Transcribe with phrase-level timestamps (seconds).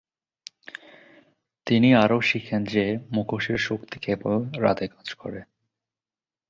[1.67, 5.41] তিনি আরও শিখেন যে মুখোশের শক্তি কেবল রাতে কাজ করে।